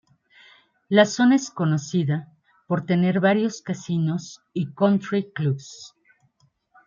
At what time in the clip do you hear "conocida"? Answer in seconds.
1.51-2.33